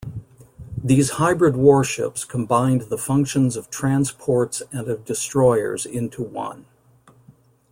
[0.83, 6.65] These hybrid warships combined the functions of transports and of destroyers into one.